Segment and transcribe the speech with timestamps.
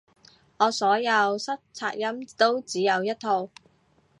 [0.57, 3.51] 我所有塞擦音都只有一套